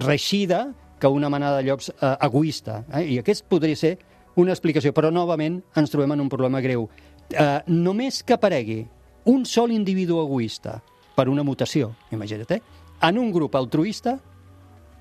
reixida 0.03 0.67
que 1.01 1.09
una 1.09 1.29
manada 1.29 1.57
de 1.57 1.69
llops 1.69 1.91
eh, 1.91 2.15
egoista. 2.27 2.83
Eh? 2.93 3.05
I 3.15 3.19
aquest 3.21 3.47
podria 3.49 3.75
ser 3.75 3.97
una 4.39 4.53
explicació, 4.55 4.93
però 4.95 5.11
novament 5.11 5.59
ens 5.77 5.91
trobem 5.91 6.13
en 6.15 6.23
un 6.23 6.29
problema 6.31 6.61
greu. 6.63 6.88
Eh, 7.31 7.59
només 7.67 8.21
que 8.23 8.38
aparegui 8.38 8.83
un 9.31 9.45
sol 9.45 9.71
individu 9.71 10.21
egoista 10.21 10.79
per 11.15 11.27
una 11.29 11.43
mutació, 11.43 11.91
imagina't, 12.11 12.55
eh? 12.55 12.61
en 13.01 13.17
un 13.17 13.31
grup 13.33 13.55
altruista, 13.55 14.19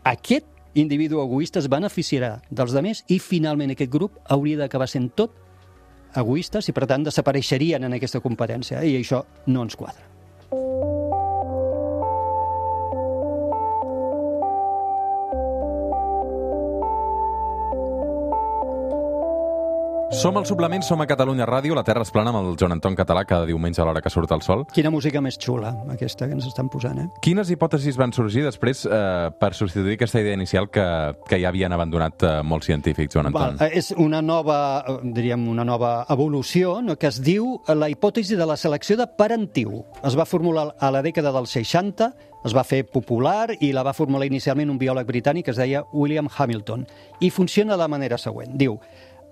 aquest 0.04 0.46
individu 0.74 1.20
egoista 1.20 1.58
es 1.60 1.68
beneficiarà 1.68 2.38
dels 2.50 2.72
demés 2.72 3.04
i 3.10 3.18
finalment 3.18 3.72
aquest 3.74 3.90
grup 3.92 4.18
hauria 4.30 4.60
d'acabar 4.60 4.88
sent 4.88 5.10
tot 5.18 5.34
egoistes 6.16 6.68
i 6.68 6.76
per 6.76 6.88
tant 6.90 7.04
desapareixerien 7.06 7.84
en 7.86 7.98
aquesta 7.98 8.22
competència 8.24 8.82
i 8.84 8.96
això 9.00 9.24
no 9.46 9.66
ens 9.66 9.78
quadra. 9.78 10.99
Som 20.20 20.36
al 20.36 20.44
suplement, 20.44 20.82
som 20.84 21.00
a 21.00 21.06
Catalunya 21.08 21.46
Ràdio, 21.48 21.72
la 21.72 21.80
Terra 21.80 22.02
es 22.04 22.10
plana 22.12 22.28
amb 22.28 22.42
el 22.42 22.56
Joan 22.60 22.74
Anton 22.74 22.92
Català 22.92 23.22
cada 23.24 23.46
diumenge 23.48 23.80
a 23.80 23.86
l'hora 23.88 24.02
que 24.04 24.10
surt 24.12 24.34
el 24.36 24.42
sol. 24.44 24.66
Quina 24.68 24.90
música 24.92 25.22
més 25.24 25.38
xula, 25.40 25.70
aquesta 25.94 26.28
que 26.28 26.36
ens 26.36 26.44
estan 26.44 26.68
posant, 26.68 26.98
eh? 27.00 27.06
Quines 27.24 27.48
hipòtesis 27.48 27.96
van 27.96 28.12
sorgir 28.12 28.44
després 28.44 28.84
eh, 28.84 29.30
per 29.40 29.54
substituir 29.56 29.96
aquesta 29.96 30.20
idea 30.20 30.36
inicial 30.36 30.68
que, 30.68 30.84
que 31.24 31.40
ja 31.40 31.48
havien 31.48 31.72
abandonat 31.72 32.20
eh, 32.20 32.34
molts 32.44 32.68
científics, 32.68 33.14
Joan 33.16 33.30
Anton? 33.30 33.56
Val, 33.62 33.72
és 33.72 33.94
una 33.96 34.20
nova, 34.20 34.60
diríem, 35.00 35.48
una 35.48 35.64
nova 35.64 36.02
evolució 36.12 36.82
no, 36.84 37.00
que 37.00 37.08
es 37.08 37.22
diu 37.24 37.54
la 37.72 37.88
hipòtesi 37.88 38.36
de 38.36 38.44
la 38.44 38.60
selecció 38.60 39.00
de 39.00 39.08
parentiu. 39.08 39.86
Es 40.04 40.20
va 40.20 40.28
formular 40.28 40.74
a 40.76 40.92
la 40.92 41.00
dècada 41.00 41.32
dels 41.32 41.56
60, 41.56 42.12
es 42.44 42.56
va 42.56 42.64
fer 42.64 42.84
popular 42.88 43.54
i 43.60 43.72
la 43.72 43.84
va 43.84 43.96
formular 43.96 44.28
inicialment 44.28 44.68
un 44.72 44.78
biòleg 44.80 45.08
britànic 45.08 45.48
que 45.48 45.52
es 45.56 45.60
deia 45.60 45.86
William 45.92 46.28
Hamilton. 46.28 46.86
I 47.20 47.32
funciona 47.32 47.72
de 47.72 47.82
la 47.82 47.88
manera 47.88 48.20
següent. 48.20 48.52
Diu, 48.60 48.78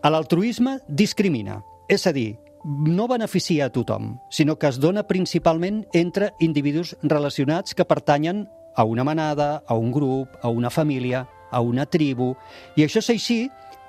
L'altruisme 0.07 0.79
discrimina, 0.87 1.59
és 1.91 2.07
a 2.07 2.13
dir, 2.15 2.39
no 2.65 3.09
beneficia 3.11 3.67
a 3.67 3.73
tothom, 3.75 4.13
sinó 4.31 4.55
que 4.55 4.69
es 4.71 4.79
dona 4.79 5.03
principalment 5.09 5.83
entre 5.93 6.31
individus 6.39 6.95
relacionats 7.03 7.75
que 7.75 7.85
pertanyen 7.85 8.47
a 8.77 8.85
una 8.85 9.03
manada, 9.03 9.65
a 9.67 9.75
un 9.75 9.91
grup, 9.91 10.39
a 10.41 10.49
una 10.49 10.71
família, 10.71 11.27
a 11.51 11.61
una 11.61 11.87
tribu. 11.87 12.37
I 12.77 12.87
això 12.87 13.03
és 13.03 13.11
així 13.11 13.39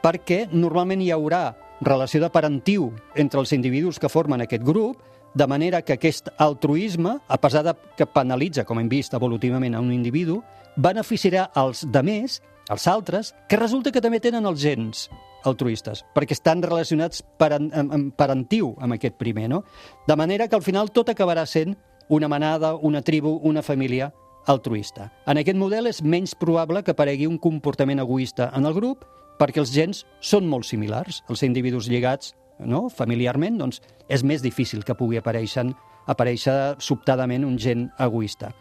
perquè 0.01 0.47
normalment 0.51 1.05
hi 1.05 1.11
haurà 1.13 1.53
relació 1.81 2.23
de 2.25 2.31
parentiu 2.33 2.89
entre 3.15 3.39
els 3.39 3.53
individus 3.53 3.99
que 3.99 4.09
formen 4.09 4.41
aquest 4.41 4.65
grup, 4.65 5.05
de 5.35 5.45
manera 5.45 5.83
que 5.83 5.93
aquest 5.93 6.33
altruisme, 6.41 7.19
a 7.27 7.37
pesar 7.37 7.63
de 7.63 7.77
que 7.95 8.09
penalitza, 8.09 8.65
com 8.65 8.81
hem 8.81 8.89
vist 8.89 9.13
evolutivament, 9.13 9.77
a 9.77 9.85
un 9.85 9.93
individu, 9.93 10.41
beneficiarà 10.75 11.51
els 11.55 11.85
demés, 11.85 12.41
els 12.69 12.87
altres, 12.87 13.35
que 13.47 13.61
resulta 13.61 13.91
que 13.91 14.01
també 14.01 14.19
tenen 14.19 14.49
els 14.49 14.59
gens 14.59 15.09
altruistes, 15.47 16.03
perquè 16.15 16.35
estan 16.35 16.63
relacionats 16.65 17.23
paren, 17.39 17.69
en, 17.73 17.91
en 17.95 18.09
parentiu 18.11 18.73
amb 18.83 18.97
aquest 18.97 19.15
primer, 19.21 19.47
no? 19.51 19.63
De 20.07 20.17
manera 20.19 20.47
que 20.47 20.57
al 20.57 20.65
final 20.65 20.91
tot 20.91 21.11
acabarà 21.13 21.45
sent 21.47 21.77
una 22.09 22.27
manada, 22.27 22.73
una 22.75 23.01
tribu, 23.01 23.39
una 23.43 23.61
família 23.61 24.11
altruista. 24.49 25.11
En 25.27 25.37
aquest 25.37 25.57
model 25.57 25.87
és 25.87 26.01
menys 26.03 26.33
probable 26.35 26.83
que 26.83 26.95
aparegui 26.95 27.27
un 27.29 27.37
comportament 27.37 28.01
egoista 28.01 28.49
en 28.55 28.65
el 28.65 28.73
grup 28.73 29.05
perquè 29.39 29.61
els 29.61 29.71
gens 29.71 30.03
són 30.19 30.49
molt 30.49 30.67
similars. 30.67 31.23
Els 31.29 31.43
individus 31.47 31.87
lligats 31.87 32.33
no, 32.59 32.87
familiarment, 32.89 33.59
doncs 33.59 33.79
és 34.11 34.25
més 34.25 34.43
difícil 34.43 34.83
que 34.83 34.97
pugui 34.97 35.19
aparèixer, 35.19 35.69
aparèixer 36.11 36.57
sobtadament 36.83 37.45
un 37.47 37.55
gen 37.61 37.87
egoista. 38.01 38.51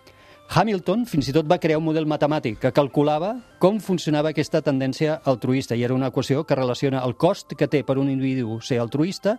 Hamilton 0.48 1.04
fins 1.04 1.28
i 1.28 1.34
tot 1.36 1.48
va 1.48 1.58
crear 1.60 1.76
un 1.76 1.84
model 1.84 2.06
matemàtic 2.08 2.56
que 2.62 2.72
calculava 2.72 3.34
com 3.60 3.82
funcionava 3.84 4.30
aquesta 4.32 4.62
tendència 4.64 5.18
altruista 5.28 5.76
i 5.76 5.84
era 5.84 5.94
una 5.94 6.08
equació 6.08 6.46
que 6.48 6.56
relaciona 6.56 7.02
el 7.04 7.18
cost 7.20 7.52
que 7.52 7.68
té 7.68 7.82
per 7.84 7.98
un 8.00 8.08
individu 8.08 8.56
ser 8.64 8.80
altruista 8.80 9.36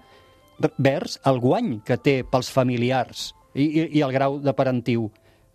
vers 0.78 1.18
el 1.26 1.40
guany 1.42 1.80
que 1.86 1.98
té 1.98 2.20
pels 2.30 2.52
familiars 2.54 3.32
i, 3.56 3.66
i, 3.66 3.88
i 3.98 4.04
el 4.06 4.14
grau 4.14 4.38
de 4.44 4.54
parentiu, 4.54 5.08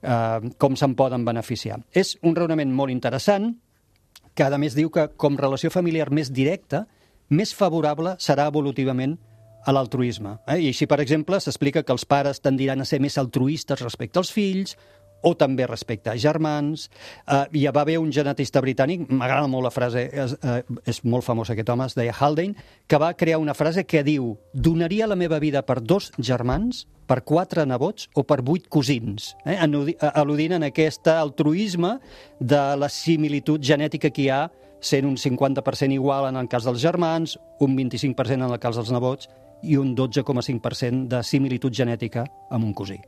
eh, 0.03 0.51
com 0.59 0.75
se'n 0.77 0.97
poden 0.99 1.25
beneficiar. 1.25 1.79
És 1.93 2.17
un 2.23 2.35
raonament 2.35 2.73
molt 2.75 2.91
interessant 2.91 3.53
que, 4.35 4.45
a 4.45 4.59
més, 4.59 4.75
diu 4.75 4.91
que 4.91 5.07
com 5.17 5.39
relació 5.39 5.71
familiar 5.71 6.11
més 6.11 6.33
directa, 6.35 6.85
més 7.31 7.55
favorable 7.55 8.17
serà 8.19 8.49
evolutivament 8.51 9.17
a 9.65 9.73
l'altruisme. 9.73 10.39
Eh? 10.49 10.59
I 10.67 10.73
així, 10.73 10.89
per 10.91 11.01
exemple, 11.01 11.39
s'explica 11.41 11.85
que 11.85 11.95
els 11.95 12.05
pares 12.05 12.43
tendiran 12.45 12.83
a 12.83 12.89
ser 12.89 13.01
més 13.01 13.17
altruistes 13.21 13.81
respecte 13.81 14.21
als 14.21 14.33
fills 14.35 14.77
o 15.25 15.35
també 15.37 15.67
respecte 15.67 16.13
a 16.13 16.17
germans. 16.21 16.89
Eh, 17.27 17.43
hi 17.61 17.67
va 17.67 17.83
haver 17.83 17.99
un 17.99 18.13
genetista 18.13 18.63
britànic, 18.63 19.09
m'agrada 19.09 19.49
molt 19.51 19.69
la 19.69 19.75
frase, 19.75 20.09
és, 20.13 20.37
eh, 20.43 20.63
és 20.87 21.03
molt 21.05 21.25
famós 21.25 21.51
aquest 21.51 21.69
home, 21.69 21.87
es 21.87 21.97
deia 21.97 22.15
Haldane, 22.15 22.55
que 22.87 22.99
va 22.99 23.15
crear 23.15 23.39
una 23.39 23.55
frase 23.55 23.85
que 23.85 24.05
diu 24.05 24.37
donaria 24.53 25.07
la 25.07 25.17
meva 25.17 25.39
vida 25.39 25.63
per 25.63 25.81
dos 25.83 26.13
germans, 26.19 26.87
per 27.07 27.23
quatre 27.25 27.67
nebots 27.67 28.09
o 28.15 28.25
per 28.25 28.43
vuit 28.43 28.69
cosins, 28.69 29.35
eh? 29.45 29.59
Al·ludint 29.61 30.57
en 30.57 30.63
aquest 30.71 31.09
altruisme 31.09 31.99
de 32.41 32.63
la 32.77 32.89
similitud 32.89 33.61
genètica 33.61 34.11
que 34.11 34.23
hi 34.23 34.31
ha 34.31 34.51
sent 34.85 35.07
un 35.09 35.17
50% 35.17 35.93
igual 35.93 36.29
en 36.29 36.37
el 36.37 36.49
cas 36.49 36.65
dels 36.65 36.81
germans, 36.81 37.39
un 37.61 37.77
25% 37.77 38.45
en 38.45 38.51
el 38.51 38.61
cas 38.61 38.77
dels 38.77 38.93
nebots 38.93 39.29
i 39.65 39.79
un 39.81 39.95
12,5% 39.97 41.09
de 41.09 41.23
similitud 41.25 41.73
genètica 41.73 42.27
amb 42.51 42.69
un 42.69 42.75
cosí. 42.77 42.99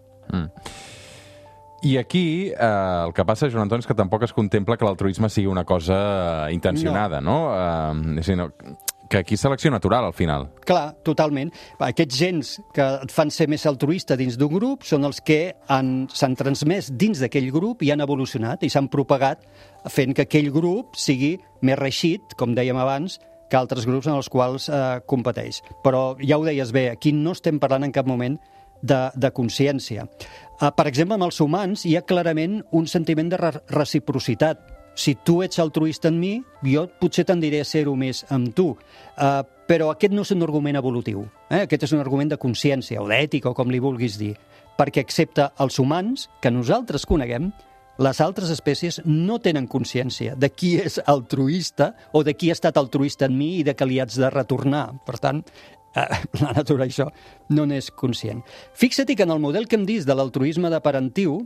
I 1.83 1.97
aquí 1.99 2.49
eh, 2.49 3.04
el 3.06 3.12
que 3.14 3.25
passa, 3.28 3.50
Joan 3.52 3.66
Antoni, 3.66 3.85
és 3.85 3.87
que 3.87 3.95
tampoc 3.95 4.23
es 4.25 4.33
contempla 4.33 4.78
que 4.80 4.87
l'altruisme 4.88 5.28
sigui 5.30 5.47
una 5.50 5.64
cosa 5.68 5.97
eh, 6.49 6.54
intencionada, 6.56 7.21
no? 7.21 7.50
no? 7.52 8.16
Eh, 8.18 8.23
sinó 8.25 8.50
que 9.09 9.18
aquí 9.21 9.37
és 9.37 9.40
selecció 9.45 9.71
natural, 9.71 10.02
al 10.09 10.14
final. 10.18 10.49
Clar, 10.66 10.97
totalment. 11.06 11.52
Aquests 11.78 12.16
gens 12.18 12.49
que 12.75 12.83
et 13.04 13.12
fan 13.14 13.30
ser 13.30 13.47
més 13.47 13.62
altruista 13.71 14.16
dins 14.18 14.35
d'un 14.40 14.50
grup 14.50 14.83
són 14.83 15.04
els 15.06 15.21
que 15.23 15.54
han- 15.71 16.09
s'han 16.11 16.35
transmès 16.35 16.88
dins 16.99 17.21
d'aquell 17.23 17.52
grup 17.54 17.85
i 17.87 17.92
han 17.95 18.02
evolucionat 18.02 18.64
i 18.66 18.71
s'han 18.73 18.88
propagat 18.90 19.45
fent 19.87 20.16
que 20.16 20.26
aquell 20.26 20.50
grup 20.50 20.97
sigui 20.99 21.37
més 21.62 21.78
reixit, 21.78 22.35
com 22.35 22.56
dèiem 22.56 22.76
abans, 22.83 23.21
que 23.49 23.54
altres 23.56 23.87
grups 23.87 24.09
en 24.11 24.16
els 24.18 24.28
quals 24.28 24.66
eh, 24.68 24.99
competeix. 25.06 25.62
Però 25.85 26.16
ja 26.18 26.40
ho 26.40 26.42
deies 26.45 26.73
bé, 26.75 26.88
aquí 26.90 27.12
no 27.14 27.30
estem 27.37 27.61
parlant 27.62 27.85
en 27.87 27.95
cap 27.95 28.11
moment 28.11 28.40
de, 28.83 29.00
de 29.14 29.30
consciència. 29.35 30.06
Eh, 30.61 30.71
per 30.76 30.87
exemple, 30.88 31.16
amb 31.18 31.28
els 31.28 31.40
humans 31.40 31.85
hi 31.87 31.97
ha 31.97 32.04
clarament 32.06 32.62
un 32.73 32.87
sentiment 32.87 33.30
de 33.33 33.40
re 33.40 33.52
reciprocitat. 33.73 34.73
Si 34.97 35.12
tu 35.26 35.42
ets 35.45 35.61
altruista 35.61 36.09
en 36.09 36.16
mi, 36.21 36.38
jo 36.64 36.87
potser 37.00 37.26
tendiré 37.28 37.61
a 37.61 37.68
ser-ho 37.68 37.92
més 38.00 38.25
amb 38.33 38.54
tu. 38.56 38.71
Uh, 38.73 39.42
però 39.68 39.90
aquest 39.92 40.14
no 40.14 40.25
és 40.25 40.33
un 40.33 40.45
argument 40.47 40.78
evolutiu. 40.80 41.26
Eh? 41.50 41.66
Aquest 41.66 41.85
és 41.85 41.92
un 41.92 42.00
argument 42.00 42.30
de 42.33 42.40
consciència 42.40 43.02
o 43.02 43.09
d'ètica 43.11 43.50
o 43.50 43.54
com 43.59 43.68
li 43.68 43.83
vulguis 43.83 44.16
dir. 44.16 44.33
Perquè 44.78 45.02
excepte 45.04 45.50
els 45.61 45.76
humans, 45.83 46.30
que 46.40 46.52
nosaltres 46.52 47.04
coneguem, 47.09 47.50
les 47.99 48.21
altres 48.21 48.50
espècies 48.52 48.99
no 49.06 49.38
tenen 49.40 49.66
consciència 49.73 50.35
de 50.37 50.50
qui 50.52 50.75
és 50.76 50.99
altruista 51.09 51.95
o 52.12 52.21
de 52.26 52.35
qui 52.37 52.50
ha 52.50 52.56
estat 52.56 52.76
altruista 52.76 53.25
en 53.25 53.38
mi 53.38 53.54
i 53.61 53.64
de 53.64 53.73
que 53.73 53.88
li 53.88 54.00
haig 54.00 54.12
de 54.12 54.28
retornar. 54.33 54.90
Per 55.06 55.16
tant, 55.16 55.40
eh, 55.40 55.75
la 56.42 56.52
natura 56.56 56.86
això 56.86 57.08
no 57.48 57.66
n'és 57.66 57.90
conscient. 57.90 58.42
Fixa't 58.74 59.14
que 59.16 59.24
en 59.24 59.32
el 59.34 59.42
model 59.42 59.68
que 59.68 59.78
hem 59.78 59.86
dit 59.88 60.04
de 60.06 60.14
l'altruisme 60.14 60.70
de 60.72 60.80
parentiu, 60.84 61.38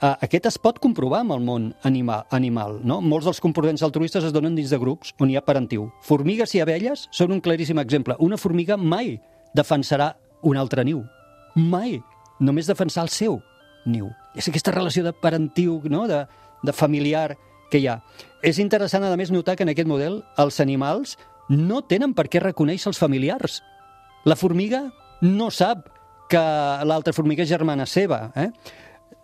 eh, 0.00 0.14
aquest 0.26 0.46
es 0.50 0.58
pot 0.58 0.80
comprovar 0.80 1.22
amb 1.24 1.36
el 1.36 1.44
món 1.44 1.70
animal. 1.82 2.24
animal 2.30 2.80
no? 2.84 3.00
Molts 3.00 3.28
dels 3.28 3.40
comportaments 3.40 3.82
altruistes 3.82 4.24
es 4.24 4.32
donen 4.32 4.56
dins 4.56 4.70
de 4.70 4.78
grups 4.78 5.14
on 5.20 5.30
hi 5.30 5.36
ha 5.36 5.44
parentiu. 5.44 5.90
Formigues 6.02 6.54
i 6.54 6.60
abelles 6.60 7.08
són 7.12 7.32
un 7.32 7.40
claríssim 7.40 7.78
exemple. 7.78 8.16
Una 8.18 8.38
formiga 8.38 8.76
mai 8.76 9.18
defensarà 9.54 10.14
un 10.42 10.56
altre 10.56 10.84
niu. 10.84 11.04
Mai. 11.54 12.00
Només 12.40 12.66
defensar 12.66 13.04
el 13.04 13.12
seu 13.12 13.40
niu. 13.86 14.10
És 14.34 14.48
aquesta 14.48 14.72
relació 14.72 15.04
de 15.04 15.12
parentiu, 15.12 15.80
no? 15.90 16.06
de, 16.08 16.24
de 16.62 16.72
familiar 16.72 17.36
que 17.70 17.78
hi 17.78 17.88
ha. 17.88 18.00
És 18.42 18.58
interessant, 18.58 19.04
a 19.04 19.16
més, 19.16 19.30
notar 19.30 19.56
que 19.56 19.66
en 19.66 19.72
aquest 19.72 19.88
model 19.88 20.22
els 20.40 20.60
animals 20.60 21.16
no 21.50 21.82
tenen 21.82 22.14
per 22.14 22.28
què 22.30 22.40
reconèixer 22.42 22.88
els 22.90 22.98
familiars. 22.98 23.60
La 24.28 24.36
formiga 24.36 24.84
no 25.24 25.48
sap 25.50 25.88
que 26.30 26.40
l'altra 26.86 27.14
formiga 27.16 27.44
és 27.44 27.50
germana 27.50 27.86
seva. 27.88 28.28
Eh? 28.36 28.50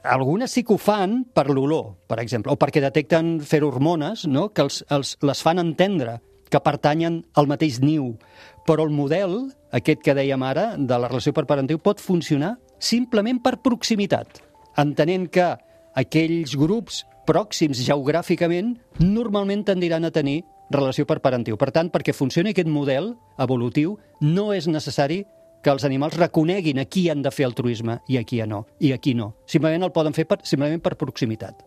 Algunes 0.06 0.52
sí 0.52 0.62
que 0.64 0.74
ho 0.74 0.80
fan 0.80 1.20
per 1.34 1.48
l'olor, 1.50 1.94
per 2.08 2.18
exemple, 2.22 2.54
o 2.54 2.58
perquè 2.58 2.80
detecten 2.82 3.36
ferormones 3.44 4.24
no? 4.30 4.48
que 4.54 4.64
els, 4.64 4.82
els, 4.94 5.16
les 5.22 5.42
fan 5.42 5.62
entendre 5.62 6.20
que 6.50 6.62
pertanyen 6.62 7.20
al 7.34 7.48
mateix 7.50 7.80
niu. 7.82 8.14
Però 8.66 8.86
el 8.86 8.94
model, 8.94 9.50
aquest 9.74 10.02
que 10.02 10.14
dèiem 10.16 10.42
ara, 10.46 10.72
de 10.78 10.98
la 10.98 11.10
relació 11.10 11.34
per 11.36 11.46
parentiu, 11.46 11.78
pot 11.82 12.02
funcionar 12.02 12.56
simplement 12.78 13.40
per 13.42 13.56
proximitat, 13.64 14.40
entenent 14.78 15.28
que 15.32 15.52
aquells 15.96 16.56
grups 16.58 17.04
pròxims 17.26 17.80
geogràficament 17.82 18.76
normalment 19.02 19.64
tendiran 19.66 20.06
a 20.06 20.12
tenir 20.14 20.42
relació 20.70 21.06
per 21.06 21.20
parentiu. 21.24 21.56
Per 21.60 21.70
tant, 21.74 21.90
perquè 21.92 22.14
funcioni 22.16 22.52
aquest 22.52 22.70
model 22.70 23.14
evolutiu, 23.42 23.96
no 24.20 24.52
és 24.54 24.68
necessari 24.70 25.24
que 25.62 25.72
els 25.72 25.84
animals 25.86 26.14
reconeguin 26.18 26.78
a 26.78 26.86
qui 26.86 27.08
han 27.10 27.24
de 27.24 27.32
fer 27.34 27.48
altruisme 27.48 27.98
i 28.06 28.20
a 28.20 28.24
qui 28.24 28.38
no, 28.46 28.64
i 28.78 28.92
a 28.94 29.00
qui 29.02 29.16
no. 29.18 29.32
Simplement 29.50 29.82
el 29.82 29.92
poden 29.94 30.14
fer 30.14 30.26
per, 30.30 30.38
simplement 30.46 30.82
per 30.82 30.94
proximitat. 30.98 31.64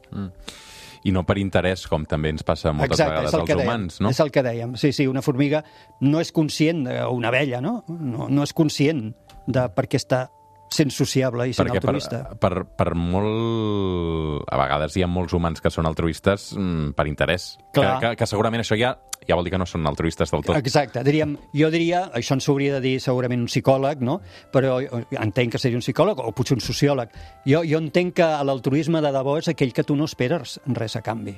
I 1.03 1.13
no 1.15 1.23
per 1.27 1.37
interès, 1.39 1.85
com 1.87 2.05
també 2.07 2.31
ens 2.33 2.43
passa 2.47 2.73
moltes 2.75 2.99
vegades 2.99 3.35
als 3.35 3.47
dèiem, 3.47 3.63
humans, 3.63 3.99
no? 4.03 4.11
És 4.11 4.19
el 4.23 4.31
que 4.35 4.43
dèiem. 4.43 4.75
Sí, 4.79 4.91
sí, 4.95 5.07
una 5.07 5.23
formiga 5.23 5.63
no 6.03 6.19
és 6.23 6.31
conscient, 6.35 6.85
o 6.87 7.13
una 7.15 7.31
abella, 7.31 7.61
no? 7.63 7.83
No, 7.87 8.27
no 8.27 8.43
és 8.43 8.55
conscient 8.55 9.09
de 9.47 9.67
per 9.75 9.87
què 9.87 9.99
està 9.99 10.27
sent 10.73 10.93
sociable 10.93 11.49
i 11.49 11.53
sent 11.53 11.67
Perquè 11.67 11.81
per, 11.81 11.89
altruista. 11.89 12.21
per, 12.39 12.53
per 12.77 12.93
molt... 12.95 14.45
A 14.49 14.59
vegades 14.61 14.95
hi 14.97 15.03
ha 15.05 15.09
molts 15.09 15.33
humans 15.35 15.61
que 15.61 15.71
són 15.73 15.89
altruistes 15.89 16.51
mm, 16.57 16.93
per 16.97 17.07
interès. 17.09 17.51
Que, 17.73 17.81
Clar. 17.81 17.97
que, 18.03 18.13
que 18.19 18.29
segurament 18.29 18.63
això 18.63 18.77
ja, 18.79 18.93
ja 19.27 19.37
vol 19.37 19.47
dir 19.47 19.53
que 19.55 19.61
no 19.61 19.67
són 19.69 19.85
altruistes 19.89 20.31
del 20.33 20.45
tot. 20.45 20.57
Exacte, 20.59 21.03
diríem, 21.05 21.35
jo 21.57 21.69
diria, 21.73 22.05
això 22.17 22.37
ens 22.37 22.49
hauria 22.49 22.77
de 22.77 22.83
dir 22.85 22.95
segurament 23.03 23.43
un 23.45 23.51
psicòleg, 23.51 24.01
no? 24.05 24.19
però 24.53 24.79
entenc 25.21 25.55
que 25.55 25.61
seria 25.61 25.79
un 25.79 25.85
psicòleg 25.85 26.23
o 26.23 26.33
potser 26.35 26.57
un 26.57 26.65
sociòleg. 26.65 27.13
Jo, 27.49 27.63
jo 27.67 27.81
entenc 27.81 28.17
que 28.21 28.31
l'altruisme 28.45 29.03
de 29.05 29.13
debò 29.15 29.37
és 29.41 29.51
aquell 29.51 29.75
que 29.75 29.85
tu 29.85 29.97
no 29.99 30.09
esperes 30.09 30.59
res 30.77 30.97
a 30.99 31.05
canvi. 31.05 31.37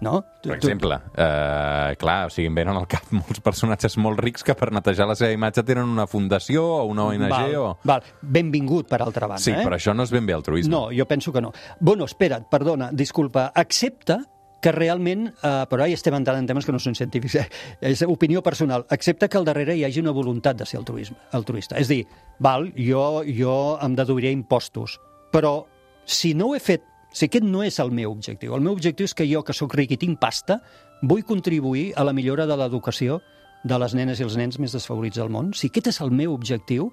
No? 0.00 0.20
Tu- 0.42 0.50
Per 0.50 0.58
tu- 0.60 0.68
exemple, 0.68 0.98
eh, 1.16 1.96
clar, 1.96 2.26
o 2.26 2.30
sigui, 2.30 2.48
em 2.50 2.54
venen 2.54 2.76
al 2.76 2.86
cap 2.86 3.06
molts 3.16 3.40
personatges 3.40 3.96
molt 3.96 4.20
rics 4.20 4.44
que 4.44 4.54
per 4.54 4.70
netejar 4.76 5.06
la 5.08 5.14
seva 5.16 5.32
imatge 5.32 5.64
tenen 5.64 5.88
una 5.88 6.06
fundació 6.06 6.64
o 6.64 6.84
una 6.90 7.06
ONG 7.08 7.28
val, 7.30 7.54
o... 7.56 7.78
val. 7.82 8.02
Benvingut, 8.20 8.88
per 8.88 9.00
altra 9.02 9.26
banda. 9.26 9.40
Sí, 9.42 9.52
eh? 9.54 9.62
però 9.64 9.78
això 9.78 9.94
no 9.96 10.04
és 10.04 10.12
ben 10.12 10.26
bé 10.28 10.34
altruisme. 10.36 10.70
No, 10.70 10.88
jo 10.92 11.06
penso 11.08 11.32
que 11.32 11.40
no. 11.40 11.52
Bueno, 11.80 12.04
espera't, 12.04 12.44
perdona, 12.50 12.90
disculpa. 12.92 13.50
Accepta 13.54 14.20
que 14.60 14.72
realment, 14.72 15.28
eh, 15.28 15.50
però 15.70 15.82
ara 15.84 15.88
ja 15.88 15.94
estem 15.96 16.14
entrant 16.16 16.38
en 16.40 16.46
temes 16.48 16.64
que 16.66 16.72
no 16.74 16.80
són 16.82 16.94
científics, 16.96 17.36
eh? 17.40 17.46
és 17.80 18.00
opinió 18.02 18.42
personal, 18.42 18.86
accepta 18.90 19.28
que 19.28 19.38
al 19.38 19.44
darrere 19.46 19.76
hi 19.76 19.84
hagi 19.84 20.00
una 20.00 20.12
voluntat 20.16 20.56
de 20.56 20.66
ser 20.66 20.78
altruisme, 20.80 21.16
altruista. 21.36 21.76
És 21.78 21.88
dir, 21.88 22.02
val, 22.42 22.72
jo, 22.74 23.22
jo 23.28 23.78
em 23.84 23.94
deduiré 23.94 24.32
impostos, 24.34 24.98
però 25.30 25.60
si 26.04 26.34
no 26.34 26.48
ho 26.50 26.56
he 26.56 26.60
fet, 26.60 26.82
si 27.16 27.30
aquest 27.30 27.46
no 27.48 27.62
és 27.64 27.78
el 27.80 27.94
meu 27.96 28.12
objectiu, 28.12 28.52
el 28.52 28.64
meu 28.64 28.76
objectiu 28.76 29.08
és 29.08 29.14
que 29.16 29.24
jo, 29.28 29.40
que 29.46 29.56
sóc 29.56 29.72
ric 29.78 29.94
i 29.96 30.00
tinc 30.00 30.20
pasta, 30.20 30.60
vull 31.00 31.24
contribuir 31.24 31.94
a 31.96 32.04
la 32.04 32.12
millora 32.12 32.44
de 32.48 32.56
l'educació 32.60 33.22
de 33.64 33.78
les 33.80 33.94
nenes 33.96 34.20
i 34.20 34.26
els 34.26 34.36
nens 34.36 34.60
més 34.60 34.74
desfavorits 34.76 35.16
del 35.16 35.32
món. 35.32 35.54
Si 35.56 35.70
aquest 35.70 35.88
és 35.94 36.00
el 36.04 36.12
meu 36.12 36.34
objectiu, 36.36 36.90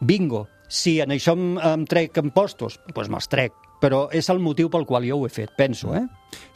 bingo. 0.00 0.46
Si 0.70 1.00
en 1.02 1.10
això 1.14 1.34
em, 1.34 1.56
em 1.58 1.86
trec 1.86 2.18
impostos, 2.22 2.78
doncs 2.92 3.10
me'ls 3.10 3.30
trec. 3.32 3.58
Però 3.82 4.06
és 4.14 4.30
el 4.32 4.38
motiu 4.40 4.70
pel 4.72 4.86
qual 4.88 5.04
jo 5.04 5.18
ho 5.18 5.26
he 5.26 5.32
fet, 5.34 5.50
penso, 5.58 5.90
eh? 5.98 6.06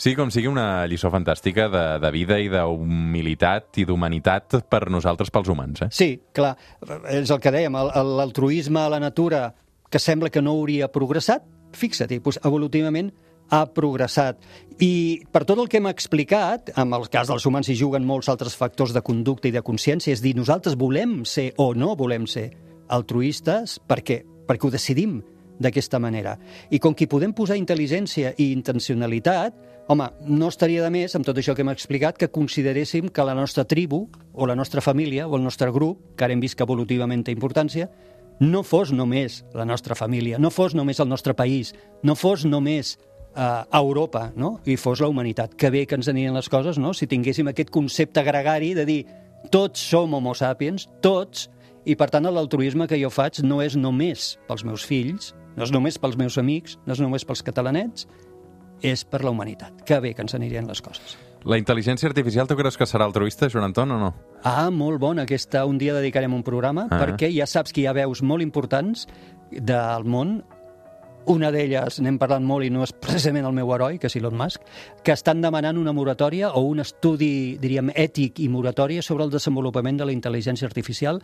Sí, 0.01 0.15
com 0.17 0.31
sigui 0.33 0.49
una 0.49 0.87
lliçó 0.89 1.11
fantàstica 1.13 1.67
de, 1.69 1.85
de 2.01 2.11
vida 2.15 2.39
i 2.41 2.49
d'humilitat 2.49 3.83
i 3.83 3.85
d'humanitat 3.91 4.63
per 4.73 4.87
nosaltres, 4.89 5.29
pels 5.35 5.51
humans, 5.53 5.83
eh? 5.85 5.91
Sí, 5.93 6.15
clar, 6.33 6.55
és 7.13 7.29
el 7.29 7.43
que 7.43 7.53
dèiem, 7.53 7.77
l'altruisme 8.17 8.87
a 8.87 8.93
la 8.95 9.03
natura 9.03 9.51
que 9.91 10.01
sembla 10.01 10.31
que 10.33 10.41
no 10.41 10.55
hauria 10.57 10.89
progressat, 10.95 11.45
fixa-t'hi, 11.77 12.21
doncs 12.21 12.41
evolutivament 12.45 13.11
ha 13.51 13.65
progressat. 13.75 14.39
I 14.81 15.23
per 15.33 15.43
tot 15.45 15.59
el 15.59 15.69
que 15.69 15.81
hem 15.81 15.89
explicat, 15.91 16.71
amb 16.79 16.97
el 16.97 17.09
cas 17.13 17.29
dels 17.31 17.47
humans 17.47 17.69
hi 17.69 17.77
juguen 17.79 18.07
molts 18.07 18.31
altres 18.33 18.57
factors 18.57 18.95
de 18.95 19.03
conducta 19.03 19.51
i 19.51 19.55
de 19.55 19.65
consciència, 19.67 20.15
és 20.15 20.23
dir, 20.23 20.37
nosaltres 20.39 20.79
volem 20.79 21.21
ser 21.27 21.51
o 21.59 21.73
no 21.75 21.97
volem 21.99 22.29
ser 22.31 22.51
altruistes 22.91 23.79
perquè, 23.87 24.23
perquè 24.47 24.67
ho 24.67 24.73
decidim 24.73 25.21
d'aquesta 25.61 26.01
manera. 26.01 26.39
I 26.73 26.81
com 26.81 26.95
que 26.97 27.11
podem 27.11 27.35
posar 27.37 27.59
intel·ligència 27.61 28.33
i 28.39 28.51
intencionalitat, 28.55 29.59
home, 29.93 30.07
no 30.31 30.49
estaria 30.49 30.85
de 30.85 30.91
més, 30.95 31.15
amb 31.17 31.27
tot 31.27 31.37
això 31.37 31.53
que 31.55 31.65
hem 31.65 31.73
explicat, 31.73 32.17
que 32.17 32.31
consideréssim 32.33 33.11
que 33.13 33.27
la 33.27 33.37
nostra 33.37 33.67
tribu, 33.69 34.07
o 34.33 34.47
la 34.49 34.57
nostra 34.57 34.81
família, 34.81 35.27
o 35.29 35.37
el 35.37 35.45
nostre 35.45 35.71
grup, 35.75 36.15
que 36.17 36.25
ara 36.25 36.33
hem 36.33 36.41
vist 36.41 36.57
que 36.57 36.65
evolutivament 36.65 37.27
té 37.27 37.35
importància, 37.35 37.91
no 38.41 38.63
fos 38.65 38.91
només 38.93 39.45
la 39.55 39.67
nostra 39.69 39.95
família, 39.95 40.39
no 40.41 40.51
fos 40.51 40.75
només 40.75 41.01
el 41.01 41.09
nostre 41.09 41.35
país, 41.37 41.75
no 42.03 42.17
fos 42.17 42.47
només 42.49 42.97
eh, 43.37 43.63
Europa, 43.77 44.31
no? 44.37 44.59
i 44.65 44.77
fos 44.81 45.01
la 45.01 45.09
humanitat. 45.13 45.55
Que 45.55 45.71
bé 45.71 45.87
que 45.87 45.99
ens 45.99 46.09
anirien 46.09 46.35
les 46.35 46.49
coses, 46.49 46.81
no? 46.81 46.95
si 46.97 47.07
tinguéssim 47.07 47.53
aquest 47.53 47.71
concepte 47.71 48.25
gregari 48.27 48.73
de 48.75 48.87
dir 48.89 49.01
tots 49.53 49.85
som 49.93 50.15
homo 50.17 50.35
sapiens, 50.35 50.89
tots, 51.05 51.49
i 51.85 51.97
per 51.97 52.11
tant 52.13 52.29
l'altruisme 52.29 52.89
que 52.89 52.99
jo 53.01 53.13
faig 53.13 53.41
no 53.45 53.61
és 53.65 53.77
només 53.77 54.35
pels 54.49 54.65
meus 54.69 54.85
fills, 54.85 55.35
no 55.57 55.65
és 55.65 55.73
només 55.73 55.97
pels 56.01 56.19
meus 56.21 56.37
amics, 56.41 56.77
no 56.87 56.97
és 56.97 57.01
només 57.01 57.25
pels 57.25 57.45
catalanets, 57.45 58.07
és 58.81 59.05
per 59.05 59.25
la 59.25 59.33
humanitat. 59.33 59.85
Que 59.85 60.01
bé 60.01 60.15
que 60.15 60.25
ens 60.25 60.37
anirien 60.37 60.69
les 60.69 60.81
coses. 60.85 61.17
La 61.45 61.57
intel·ligència 61.57 62.09
artificial, 62.11 62.47
tu 62.47 62.57
creus 62.59 62.77
que 62.77 62.85
serà 62.85 63.07
altruista, 63.09 63.49
Joan 63.49 63.71
Anton, 63.71 63.93
o 63.97 63.99
no? 63.99 64.15
Ah, 64.45 64.69
molt 64.71 65.01
bona 65.01 65.25
aquesta. 65.25 65.65
Un 65.65 65.79
dia 65.79 65.95
dedicarem 65.97 66.35
un 66.35 66.43
programa 66.45 66.87
Ah. 66.91 67.01
perquè 67.01 67.33
ja 67.33 67.47
saps 67.47 67.73
que 67.73 67.81
hi 67.81 67.87
ha 67.87 67.93
veus 67.97 68.23
molt 68.23 68.43
importants 68.43 69.07
del 69.51 70.05
món 70.05 70.43
una 71.27 71.51
d'elles, 71.53 72.01
n'hem 72.01 72.19
parlat 72.19 72.43
molt 72.43 72.65
i 72.65 72.71
no 72.71 72.83
és 72.83 72.93
precisament 72.93 73.45
el 73.47 73.53
meu 73.53 73.71
heroi, 73.73 73.99
que 73.99 74.09
és 74.09 74.17
Elon 74.17 74.37
Musk, 74.37 74.63
que 75.05 75.13
estan 75.13 75.41
demanant 75.41 75.79
una 75.79 75.93
moratòria 75.93 76.53
o 76.57 76.63
un 76.67 76.81
estudi, 76.81 77.59
diríem, 77.61 77.91
ètic 77.95 78.41
i 78.41 78.49
moratòria 78.49 79.03
sobre 79.03 79.25
el 79.25 79.31
desenvolupament 79.31 79.99
de 80.01 80.07
la 80.09 80.13
intel·ligència 80.13 80.67
artificial, 80.67 81.21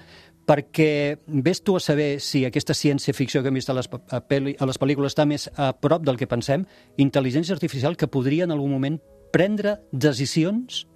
perquè 0.47 1.19
ves 1.27 1.63
tu 1.63 1.77
a 1.77 1.81
saber 1.81 2.21
si 2.21 2.45
aquesta 2.45 2.75
ciència-ficció 2.75 3.43
que 3.43 3.49
hem 3.49 3.55
vist 3.55 3.71
a 3.71 3.75
les, 3.75 3.89
a, 4.11 4.21
peli, 4.21 4.55
a 4.59 4.67
les 4.67 4.79
pel·lícules 4.79 5.13
està 5.13 5.27
més 5.27 5.51
a 5.57 5.73
prop 5.73 6.05
del 6.05 6.17
que 6.17 6.29
pensem, 6.29 6.67
intel·ligència 6.99 7.57
artificial 7.57 7.97
que 7.97 8.07
podria 8.07 8.45
en 8.45 8.53
algun 8.53 8.71
moment 8.71 9.01
prendre 9.37 9.77
decisions 9.93 10.87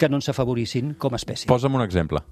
que 0.00 0.08
no 0.08 0.16
ens 0.16 0.30
afavorissin 0.32 0.94
com 0.96 1.12
a 1.12 1.20
espècie. 1.20 1.48
Posa'm 1.50 1.76
un 1.76 1.84
exemple. 1.84 2.22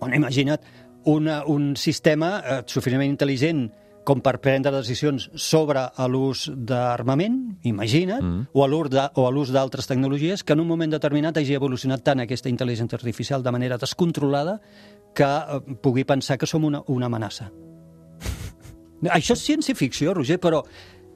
Bueno, 0.00 0.16
imagina't 0.16 0.64
una, 1.12 1.42
un 1.44 1.74
sistema 1.76 2.38
eh, 2.40 2.62
suficientment 2.64 3.12
intel·ligent 3.12 3.66
com 4.06 4.22
per 4.22 4.38
prendre 4.40 4.70
decisions 4.72 5.26
sobre 5.34 5.82
l'ús 6.08 6.46
d'armament, 6.56 7.36
imagina't, 7.66 8.22
mm. 8.22 8.42
o 8.54 8.64
a 8.64 9.30
l'ús 9.34 9.52
d'altres 9.52 9.90
tecnologies, 9.90 10.44
que 10.46 10.54
en 10.54 10.62
un 10.62 10.70
moment 10.70 10.94
determinat 10.94 11.36
hagi 11.36 11.58
evolucionat 11.58 12.04
tant 12.06 12.22
aquesta 12.22 12.48
intel·ligència 12.48 12.96
artificial 12.96 13.42
de 13.42 13.52
manera 13.52 13.80
descontrolada 13.82 14.60
que 15.12 15.26
eh, 15.26 15.60
pugui 15.82 16.06
pensar 16.08 16.38
que 16.38 16.48
som 16.48 16.64
una, 16.64 16.84
una 16.86 17.10
amenaça. 17.10 17.50
Això 19.18 19.36
és 19.36 19.44
ciència-ficció, 19.50 20.14
Roger, 20.14 20.40
però 20.40 20.62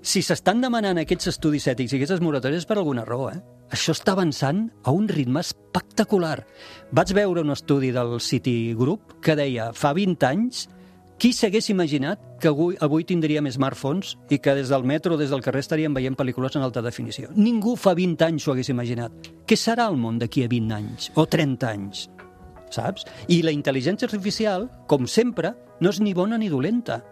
si 0.00 0.22
s'estan 0.24 0.62
demanant 0.64 0.98
aquests 1.00 1.28
estudis 1.34 1.66
ètics 1.68 1.92
i 1.92 1.98
aquestes 1.98 2.22
moratòries 2.24 2.64
per 2.68 2.78
alguna 2.78 3.04
raó, 3.04 3.28
eh? 3.30 3.40
Això 3.70 3.92
està 3.94 4.14
avançant 4.16 4.64
a 4.82 4.94
un 4.96 5.06
ritme 5.08 5.42
espectacular. 5.44 6.40
Vaig 6.96 7.12
veure 7.14 7.44
un 7.44 7.52
estudi 7.54 7.92
del 7.94 8.16
City 8.20 8.74
Group 8.74 9.20
que 9.22 9.36
deia, 9.38 9.70
fa 9.76 9.92
20 9.94 10.26
anys, 10.26 10.64
qui 11.20 11.34
s'hagués 11.36 11.68
imaginat 11.68 12.22
que 12.40 12.48
avui, 12.48 12.78
avui 12.80 13.04
tindríem 13.04 13.46
smartphones 13.52 14.14
i 14.32 14.40
que 14.40 14.56
des 14.56 14.72
del 14.72 14.88
metro 14.88 15.18
des 15.20 15.28
del 15.30 15.44
carrer 15.44 15.60
estaríem 15.60 15.92
veient 15.94 16.16
pel·lícules 16.16 16.56
en 16.56 16.64
alta 16.64 16.82
definició? 16.82 17.28
Ningú 17.36 17.76
fa 17.76 17.92
20 17.94 18.24
anys 18.24 18.46
s'ho 18.46 18.54
hagués 18.54 18.72
imaginat. 18.72 19.30
Què 19.44 19.58
serà 19.60 19.90
el 19.92 20.00
món 20.00 20.18
d'aquí 20.18 20.46
a 20.46 20.50
20 20.50 20.76
anys 20.80 21.12
o 21.14 21.28
30 21.28 21.68
anys? 21.68 22.08
Saps? 22.72 23.04
I 23.28 23.42
la 23.44 23.52
intel·ligència 23.52 24.08
artificial, 24.08 24.70
com 24.88 25.04
sempre, 25.06 25.52
no 25.80 25.92
és 25.92 26.00
ni 26.00 26.16
bona 26.16 26.38
ni 26.40 26.48
dolenta 26.48 27.02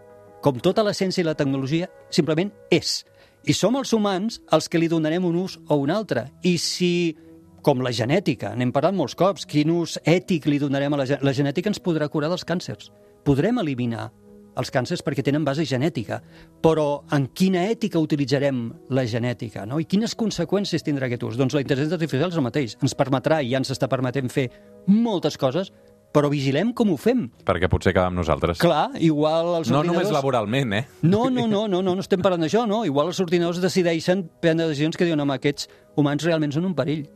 com 0.44 0.58
tota 0.62 0.84
la 0.86 0.94
ciència 0.94 1.22
i 1.22 1.26
la 1.26 1.36
tecnologia, 1.38 1.88
simplement 2.10 2.52
és. 2.70 3.02
I 3.48 3.54
som 3.54 3.76
els 3.78 3.92
humans 3.94 4.40
els 4.52 4.68
que 4.68 4.80
li 4.80 4.90
donarem 4.90 5.24
un 5.24 5.38
ús 5.44 5.58
o 5.68 5.78
un 5.82 5.90
altre. 5.94 6.26
I 6.42 6.56
si, 6.62 7.16
com 7.64 7.82
la 7.84 7.94
genètica, 7.94 8.54
n'hem 8.56 8.72
parlat 8.74 8.96
molts 8.96 9.16
cops, 9.18 9.46
quin 9.48 9.72
ús 9.74 9.98
ètic 10.04 10.48
li 10.50 10.60
donarem 10.62 10.94
a 10.94 11.02
la, 11.02 11.08
la 11.22 11.34
genètica 11.34 11.70
ens 11.72 11.82
podrà 11.82 12.10
curar 12.12 12.30
dels 12.32 12.46
càncers. 12.48 12.90
Podrem 13.26 13.60
eliminar 13.62 14.10
els 14.58 14.72
càncers 14.74 15.04
perquè 15.06 15.22
tenen 15.22 15.44
base 15.46 15.62
genètica, 15.68 16.18
però 16.62 17.04
en 17.14 17.28
quina 17.30 17.62
ètica 17.70 18.00
utilitzarem 18.02 18.64
la 18.90 19.04
genètica, 19.06 19.64
no? 19.68 19.78
I 19.78 19.86
quines 19.86 20.16
conseqüències 20.18 20.82
tindrà 20.82 21.06
aquest 21.06 21.22
ús? 21.28 21.38
Doncs 21.38 21.54
la 21.54 21.62
intel·ligència 21.62 21.98
artificial 21.98 22.32
és 22.32 22.38
el 22.40 22.46
mateix. 22.46 22.74
Ens 22.82 22.96
permetrà, 22.98 23.38
i 23.42 23.52
ja 23.52 23.62
ens 23.62 23.70
està 23.74 23.88
permetent 23.90 24.32
fer 24.32 24.48
moltes 24.90 25.38
coses, 25.38 25.70
però 26.14 26.30
vigilem 26.32 26.72
com 26.76 26.92
ho 26.92 26.96
fem. 27.00 27.26
Perquè 27.46 27.68
potser 27.70 27.92
acabem 27.92 28.16
nosaltres. 28.16 28.62
Clar, 28.62 28.88
igual 29.04 29.58
els 29.58 29.72
no 29.72 29.82
ordinadors... 29.82 30.08
només 30.08 30.14
laboralment, 30.14 30.74
eh? 30.78 30.82
No, 31.02 31.26
no, 31.30 31.46
no, 31.50 31.66
no, 31.68 31.82
no, 31.82 31.94
no 31.94 32.04
estem 32.04 32.22
parlant 32.24 32.46
d'això, 32.46 32.64
no. 32.70 32.84
Igual 32.88 33.12
els 33.12 33.20
ordinadors 33.24 33.60
decideixen 33.62 34.24
prendre 34.42 34.70
decisions 34.70 34.96
que 34.96 35.08
diuen, 35.08 35.20
home, 35.20 35.36
aquests 35.36 35.68
humans 35.98 36.24
realment 36.26 36.54
són 36.54 36.70
un 36.70 36.76
perill. 36.78 37.06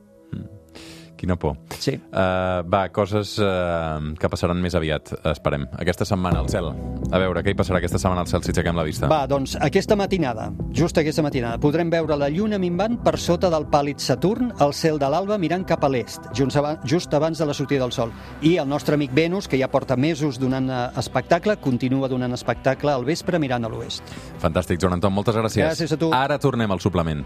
Quina 1.23 1.37
por. 1.39 1.55
Sí. 1.79 1.93
Uh, 2.11 2.65
va, 2.67 2.89
coses 2.91 3.37
uh, 3.39 4.01
que 4.19 4.27
passaran 4.27 4.59
més 4.59 4.75
aviat, 4.75 5.13
esperem. 5.31 5.69
Aquesta 5.79 6.03
setmana 6.09 6.41
al 6.43 6.49
cel. 6.51 6.73
A 7.15 7.21
veure, 7.23 7.45
què 7.47 7.55
hi 7.55 7.59
passarà 7.61 7.79
aquesta 7.79 8.01
setmana 8.03 8.25
al 8.25 8.31
cel 8.31 8.43
si 8.43 8.51
aixequem 8.51 8.75
la 8.75 8.83
vista? 8.83 9.07
Va, 9.07 9.21
doncs 9.31 9.55
aquesta 9.63 9.95
matinada, 9.95 10.49
just 10.75 10.99
aquesta 10.99 11.23
matinada, 11.23 11.61
podrem 11.63 11.93
veure 11.95 12.19
la 12.19 12.27
lluna 12.33 12.59
minvant 12.59 12.99
per 13.07 13.15
sota 13.23 13.53
del 13.55 13.69
pàl·lid 13.71 14.03
Saturn 14.03 14.51
al 14.59 14.75
cel 14.75 14.99
de 14.99 15.13
l'alba 15.15 15.39
mirant 15.39 15.63
cap 15.69 15.87
a 15.87 15.93
l'est, 15.95 16.27
just, 16.35 16.59
abans, 16.59 16.83
just 16.91 17.15
abans 17.15 17.39
de 17.39 17.47
la 17.47 17.55
sortida 17.55 17.87
del 17.87 17.95
sol. 17.95 18.11
I 18.43 18.57
el 18.59 18.67
nostre 18.67 18.99
amic 18.99 19.15
Venus, 19.15 19.47
que 19.47 19.63
ja 19.63 19.71
porta 19.71 19.95
mesos 19.95 20.43
donant 20.43 20.67
eh, 20.75 20.85
espectacle, 20.99 21.61
continua 21.63 22.11
donant 22.11 22.35
espectacle 22.35 22.91
al 22.91 23.07
vespre 23.07 23.39
mirant 23.39 23.63
a 23.63 23.71
l'oest. 23.71 24.11
Fantàstic, 24.43 24.83
Joan 24.83 24.99
Anton, 24.99 25.15
moltes 25.15 25.39
gràcies. 25.39 25.69
Gràcies 25.71 25.95
a 25.95 26.03
tu. 26.03 26.11
Ara 26.19 26.43
tornem 26.43 26.75
al 26.75 26.83
suplement. 26.83 27.23